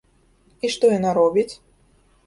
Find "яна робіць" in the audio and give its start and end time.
0.97-1.49